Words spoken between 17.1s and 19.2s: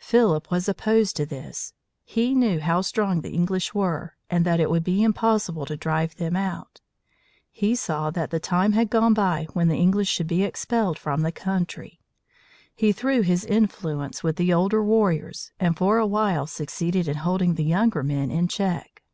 holding the younger men in check.